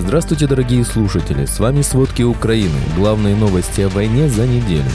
[0.00, 1.44] Здравствуйте, дорогие слушатели!
[1.44, 2.78] С вами «Сводки Украины».
[2.96, 4.88] Главные новости о войне за неделю.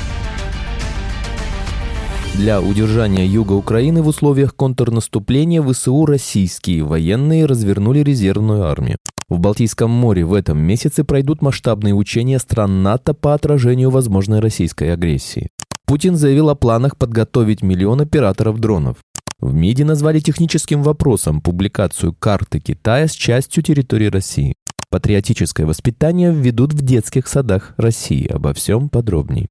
[2.34, 8.98] Для удержания юга Украины в условиях контрнаступления ВСУ российские военные развернули резервную армию.
[9.30, 14.92] В Балтийском море в этом месяце пройдут масштабные учения стран НАТО по отражению возможной российской
[14.92, 15.50] агрессии.
[15.86, 18.98] Путин заявил о планах подготовить миллион операторов дронов.
[19.40, 24.56] В МИДе назвали техническим вопросом публикацию карты Китая с частью территории России.
[24.96, 28.28] Патриотическое воспитание введут в детских садах России.
[28.28, 29.50] Обо всем подробней.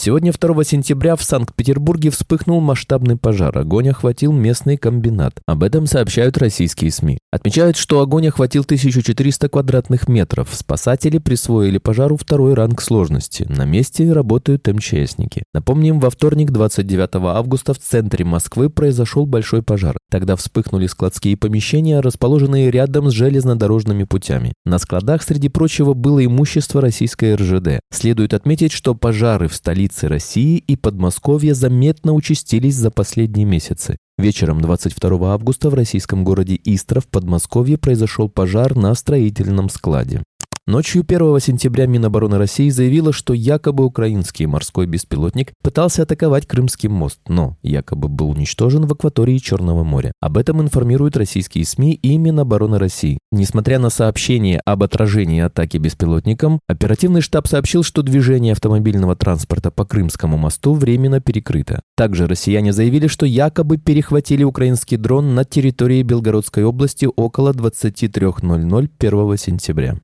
[0.00, 3.58] Сегодня, 2 сентября, в Санкт-Петербурге вспыхнул масштабный пожар.
[3.58, 5.40] Огонь охватил местный комбинат.
[5.44, 7.18] Об этом сообщают российские СМИ.
[7.32, 10.50] Отмечают, что огонь охватил 1400 квадратных метров.
[10.52, 13.44] Спасатели присвоили пожару второй ранг сложности.
[13.48, 15.42] На месте работают МЧСники.
[15.52, 19.98] Напомним, во вторник, 29 августа, в центре Москвы произошел большой пожар.
[20.12, 24.52] Тогда вспыхнули складские помещения, расположенные рядом с железнодорожными путями.
[24.64, 27.80] На складах, среди прочего, было имущество российской РЖД.
[27.92, 33.96] Следует отметить, что пожары в столице столицы России и Подмосковья заметно участились за последние месяцы.
[34.18, 40.22] Вечером 22 августа в российском городе Истра в Подмосковье произошел пожар на строительном складе.
[40.68, 47.20] Ночью 1 сентября Минобороны России заявила, что якобы украинский морской беспилотник пытался атаковать Крымский мост,
[47.26, 50.12] но якобы был уничтожен в акватории Черного моря.
[50.20, 53.16] Об этом информируют российские СМИ и Минобороны России.
[53.32, 59.86] Несмотря на сообщение об отражении атаки беспилотником, оперативный штаб сообщил, что движение автомобильного транспорта по
[59.86, 61.80] Крымскому мосту временно перекрыто.
[61.96, 69.36] Также россияне заявили, что якобы перехватили украинский дрон на территории Белгородской области около 23.00 1
[69.38, 69.98] сентября.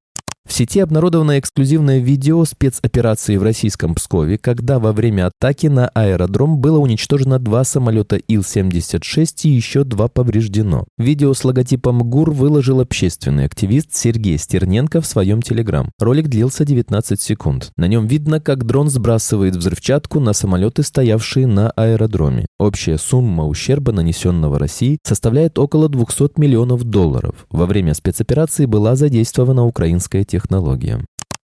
[0.47, 6.59] В сети обнародовано эксклюзивное видео спецоперации в российском Пскове, когда во время атаки на аэродром
[6.59, 10.85] было уничтожено два самолета Ил-76 и еще два повреждено.
[10.99, 15.91] Видео с логотипом ГУР выложил общественный активист Сергей Стерненко в своем телеграм.
[15.99, 17.71] Ролик длился 19 секунд.
[17.79, 22.47] На нем видно, как дрон сбрасывает взрывчатку на самолеты, стоявшие на аэродроме.
[22.59, 27.47] Общая сумма ущерба, нанесенного России, составляет около 200 миллионов долларов.
[27.51, 30.99] Во время спецоперации была задействована украинская технология.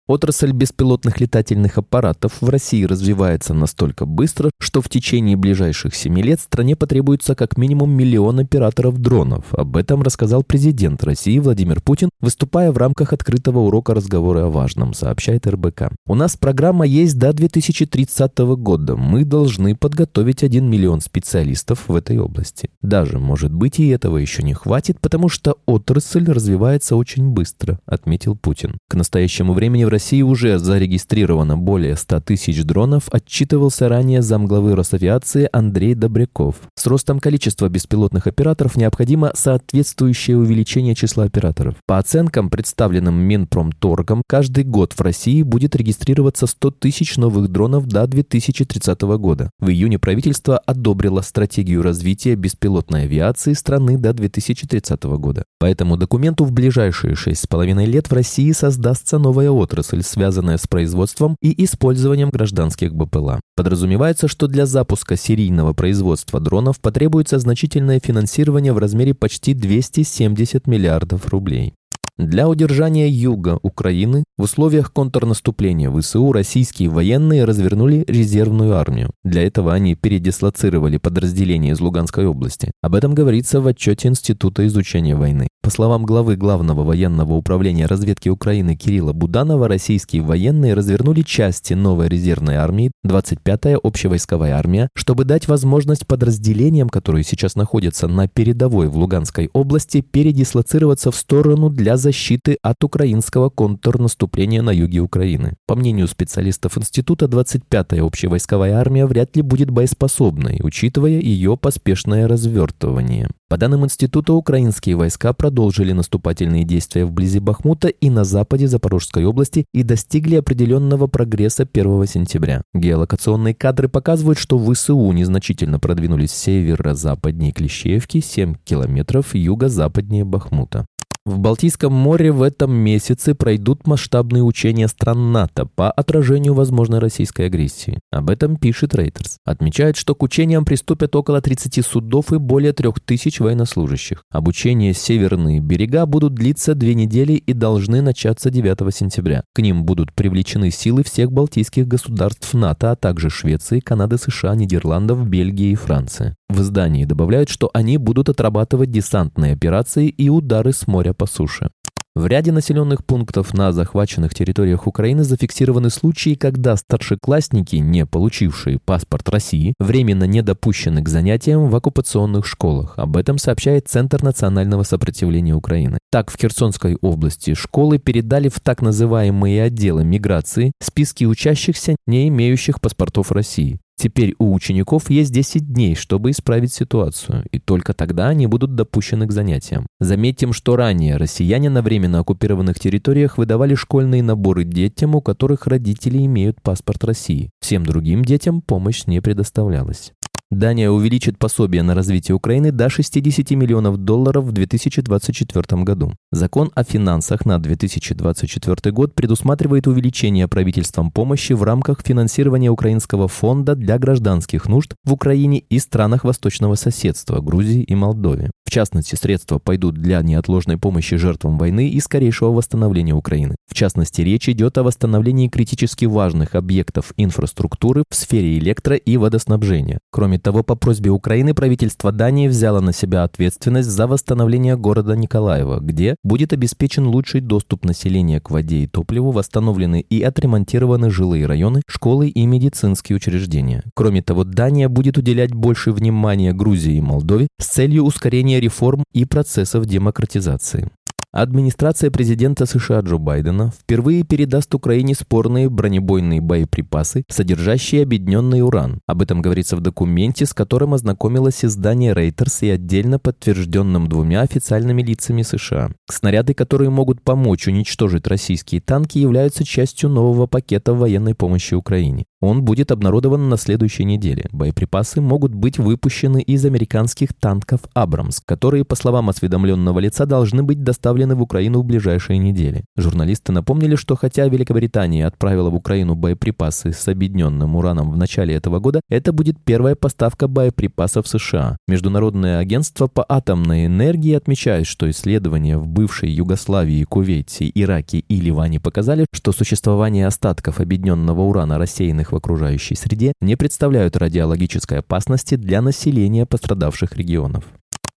[0.09, 6.39] Отрасль беспилотных летательных аппаратов в России развивается настолько быстро, что в течение ближайших семи лет
[6.39, 9.45] стране потребуется как минимум миллион операторов дронов.
[9.51, 14.95] Об этом рассказал президент России Владимир Путин, выступая в рамках открытого урока разговора о важном,
[14.95, 15.91] сообщает РБК.
[16.07, 18.95] У нас программа есть до 2030 года.
[18.95, 22.71] Мы должны подготовить 1 миллион специалистов в этой области.
[22.81, 28.35] Даже, может быть, и этого еще не хватит, потому что отрасль развивается очень быстро, отметил
[28.35, 28.79] Путин.
[28.89, 35.49] К настоящему времени в России уже зарегистрировано более 100 тысяч дронов, отчитывался ранее замглавы Росавиации
[35.51, 36.55] Андрей Добряков.
[36.75, 41.75] С ростом количества беспилотных операторов необходимо соответствующее увеличение числа операторов.
[41.85, 48.07] По оценкам, представленным Минпромторгом, каждый год в России будет регистрироваться 100 тысяч новых дронов до
[48.07, 49.51] 2030 года.
[49.59, 55.43] В июне правительство одобрило стратегию развития беспилотной авиации страны до 2030 года.
[55.59, 60.67] По этому документу в ближайшие 6,5 лет в России создастся новая отрасль отрасль, связанная с
[60.67, 63.39] производством и использованием гражданских БПЛА.
[63.55, 71.27] Подразумевается, что для запуска серийного производства дронов потребуется значительное финансирование в размере почти 270 миллиардов
[71.27, 71.73] рублей.
[72.19, 79.11] Для удержания юга Украины в условиях контрнаступления ВСУ российские военные развернули резервную армию.
[79.23, 82.71] Для этого они передислоцировали подразделения из Луганской области.
[82.81, 85.47] Об этом говорится в отчете Института изучения войны.
[85.61, 92.09] По словам главы Главного военного управления разведки Украины Кирилла Буданова, российские военные развернули части новой
[92.09, 98.97] резервной армии, 25-я общевойсковая армия, чтобы дать возможность подразделениям, которые сейчас находятся на передовой в
[98.97, 105.53] Луганской области, передислоцироваться в сторону для защиты защиты от украинского контрнаступления на юге Украины.
[105.67, 113.29] По мнению специалистов института, 25-я общевойсковая армия вряд ли будет боеспособной, учитывая ее поспешное развертывание.
[113.47, 119.65] По данным института, украинские войска продолжили наступательные действия вблизи Бахмута и на западе Запорожской области
[119.71, 122.63] и достигли определенного прогресса 1 сентября.
[122.73, 130.87] Геолокационные кадры показывают, что ВСУ незначительно продвинулись северо-западнее Клещеевки, 7 километров юго-западнее Бахмута.
[131.29, 137.45] В Балтийском море в этом месяце пройдут масштабные учения стран НАТО по отражению возможной российской
[137.45, 137.99] агрессии.
[138.09, 139.35] Об этом пишет Reuters.
[139.45, 144.23] Отмечает, что к учениям приступят около 30 судов и более 3000 военнослужащих.
[144.31, 149.43] Обучение «Северные берега» будут длиться две недели и должны начаться 9 сентября.
[149.53, 155.27] К ним будут привлечены силы всех балтийских государств НАТО, а также Швеции, Канады, США, Нидерландов,
[155.27, 156.35] Бельгии и Франции.
[156.49, 161.69] В издании добавляют, что они будут отрабатывать десантные операции и удары с моря по суше.
[162.15, 169.29] В ряде населенных пунктов на захваченных территориях Украины зафиксированы случаи, когда старшеклассники, не получившие паспорт
[169.29, 172.95] России, временно не допущены к занятиям в оккупационных школах.
[172.97, 175.99] Об этом сообщает Центр национального сопротивления Украины.
[176.11, 182.81] Так, в Херсонской области школы передали в так называемые отделы миграции списки учащихся, не имеющих
[182.81, 183.79] паспортов России.
[183.99, 189.27] Теперь у учеников есть 10 дней, чтобы исправить ситуацию, и только тогда они будут допущены
[189.27, 189.87] к занятиям.
[189.99, 196.19] Заметим, что ранее россияне на временно оккупированных территориях выдавали школьные наборы детям, у которых родители
[196.19, 197.49] имеют паспорт России.
[197.59, 200.13] Всем другим детям помощь не предоставлялась.
[200.51, 206.15] Дания увеличит пособие на развитие Украины до 60 миллионов долларов в 2024 году.
[206.31, 213.75] Закон о финансах на 2024 год предусматривает увеличение правительством помощи в рамках финансирования Украинского фонда
[213.75, 218.49] для гражданских нужд в Украине и странах восточного соседства, Грузии и Молдове.
[218.65, 223.55] В частности, средства пойдут для неотложной помощи жертвам войны и скорейшего восстановления Украины.
[223.67, 229.99] В частности, речь идет о восстановлении критически важных объектов инфраструктуры в сфере электро- и водоснабжения.
[230.11, 235.79] Кроме того, по просьбе Украины правительство Дании взяло на себя ответственность за восстановление города Николаева,
[235.79, 241.81] где будет обеспечен лучший доступ населения к воде и топливу, восстановлены и отремонтированы жилые районы,
[241.87, 243.83] школы и медицинские учреждения.
[243.93, 249.25] Кроме того, Дания будет уделять больше внимания Грузии и Молдове с целью ускорения реформ и
[249.25, 250.89] процессов демократизации.
[251.31, 258.99] Администрация президента США Джо Байдена впервые передаст Украине спорные бронебойные боеприпасы, содержащие объединенный уран.
[259.05, 265.03] Об этом говорится в документе, с которым ознакомилось издание Reuters и отдельно подтвержденным двумя официальными
[265.03, 265.91] лицами США.
[266.09, 272.25] Снаряды, которые могут помочь уничтожить российские танки, являются частью нового пакета военной помощи Украине.
[272.41, 274.47] Он будет обнародован на следующей неделе.
[274.53, 280.81] Боеприпасы могут быть выпущены из американских танков «Абрамс», которые, по словам осведомленного лица, должны быть
[280.81, 282.85] доставлены в Украину в ближайшие недели.
[282.95, 288.79] Журналисты напомнили, что хотя Великобритания отправила в Украину боеприпасы с объединенным ураном в начале этого
[288.79, 291.75] года, это будет первая поставка боеприпасов США.
[291.89, 298.79] Международное агентство по атомной энергии отмечает, что исследования в бывшей Югославии, Кувейте, Ираке и Ливане
[298.79, 305.81] показали, что существование остатков объединенного урана рассеянных в окружающей среде не представляют радиологической опасности для
[305.81, 307.65] населения пострадавших регионов.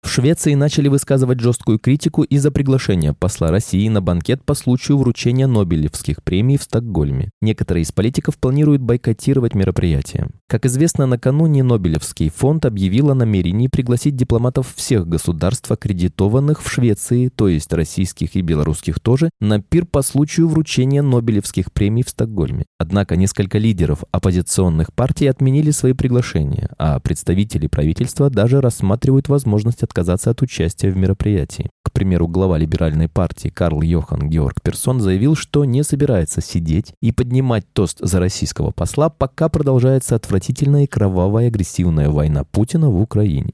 [0.03, 5.45] В Швеции начали высказывать жесткую критику из-за приглашения посла России на банкет по случаю вручения
[5.45, 7.29] Нобелевских премий в Стокгольме.
[7.39, 10.29] Некоторые из политиков планируют бойкотировать мероприятие.
[10.47, 17.29] Как известно, накануне Нобелевский фонд объявил о намерении пригласить дипломатов всех государств, аккредитованных в Швеции,
[17.29, 22.65] то есть российских и белорусских тоже, на пир по случаю вручения Нобелевских премий в Стокгольме.
[22.79, 30.31] Однако несколько лидеров оппозиционных партий отменили свои приглашения, а представители правительства даже рассматривают возможность отказаться
[30.31, 31.69] от участия в мероприятии.
[31.83, 37.11] К примеру, глава либеральной партии Карл Йохан Георг Персон заявил, что не собирается сидеть и
[37.11, 43.51] поднимать тост за российского посла, пока продолжается отвратительная и кровавая агрессивная война Путина в Украине.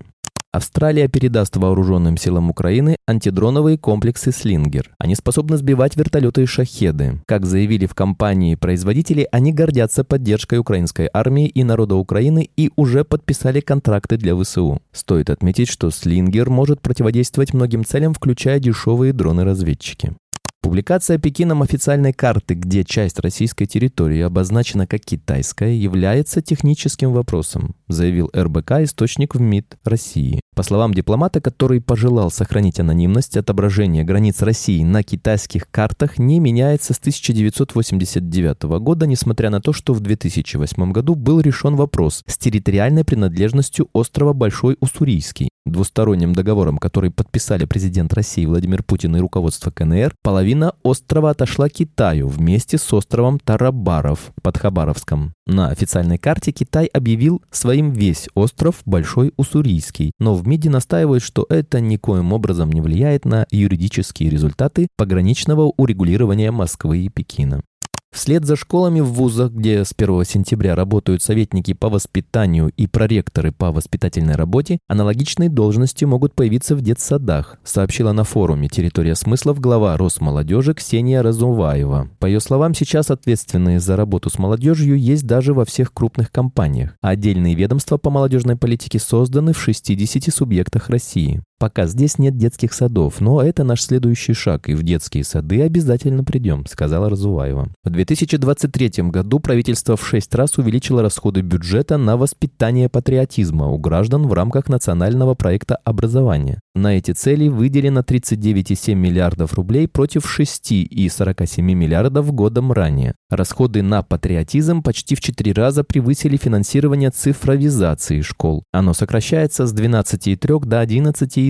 [0.57, 4.89] Австралия передаст вооруженным силам Украины антидроновые комплексы «Слингер».
[4.97, 7.21] Они способны сбивать вертолеты и шахеды.
[7.27, 13.59] Как заявили в компании-производители, они гордятся поддержкой украинской армии и народа Украины и уже подписали
[13.59, 14.81] контракты для ВСУ.
[14.91, 20.15] Стоит отметить, что «Слингер» может противодействовать многим целям, включая дешевые дроны-разведчики.
[20.63, 28.31] Публикация Пекином официальной карты, где часть российской территории обозначена как китайская, является техническим вопросом, заявил
[28.35, 30.41] РБК источник в МИД России.
[30.57, 36.95] По словам дипломата, который пожелал сохранить анонимность, отображение границ России на китайских картах не меняется
[36.95, 43.05] с 1989 года, несмотря на то, что в 2008 году был решен вопрос с территориальной
[43.05, 45.49] принадлежностью острова Большой Уссурийский.
[45.71, 52.27] Двусторонним договором, который подписали президент России Владимир Путин и руководство КНР, половина острова отошла Китаю
[52.27, 55.33] вместе с островом Тарабаров под Хабаровском.
[55.45, 61.45] На официальной карте Китай объявил своим весь остров Большой Уссурийский, но в МИДе настаивают, что
[61.49, 67.61] это никоим образом не влияет на юридические результаты пограничного урегулирования Москвы и Пекина.
[68.11, 73.51] Вслед за школами в вузах, где с 1 сентября работают советники по воспитанию и проректоры
[73.51, 79.95] по воспитательной работе, аналогичные должности могут появиться в детсадах, сообщила на форуме «Территория смыслов» глава
[79.97, 82.09] Росмолодежи Ксения Разуваева.
[82.19, 86.95] По ее словам, сейчас ответственные за работу с молодежью есть даже во всех крупных компаниях,
[87.01, 91.43] а отдельные ведомства по молодежной политике созданы в 60 субъектах России.
[91.59, 96.23] Пока здесь нет детских садов, но это наш следующий шаг, и в детские сады обязательно
[96.23, 97.69] придем, сказала Разуваева.
[97.83, 104.27] В 2023 году правительство в шесть раз увеличило расходы бюджета на воспитание патриотизма у граждан
[104.27, 106.59] в рамках национального проекта образования.
[106.75, 113.15] На эти цели выделено 39,7 миллиардов рублей против 6,47 миллиардов годом ранее.
[113.31, 118.63] Расходы на патриотизм почти в 4 раза превысили финансирование цифровизации школ.
[118.71, 120.79] Оно сокращается с 12,3 до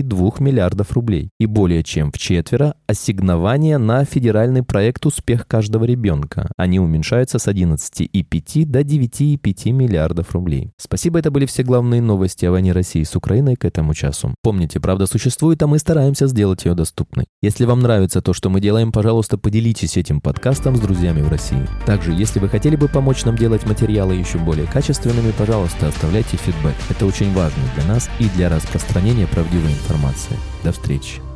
[0.02, 1.30] 11,2 миллиардов рублей.
[1.38, 6.50] И более чем в четверо ассигнования на федеральный проект «Успех каждого ребенка».
[6.56, 10.70] Они уменьшаются с 11,5 до 9,5 миллиардов рублей.
[10.76, 14.34] Спасибо, это были все главные новости о войне России с Украиной к этому часу.
[14.42, 17.26] Помните, правда существует, а мы стараемся сделать ее доступной.
[17.42, 21.66] Если вам нравится то, что мы делаем, пожалуйста, поделитесь этим подкастом с друзьями в России.
[21.86, 26.74] Также, если вы хотели бы помочь нам делать материалы еще более качественными, пожалуйста, оставляйте фидбэк.
[26.90, 30.38] Это очень важно для нас и для распространения правдивой информации.
[30.62, 31.27] До встречи.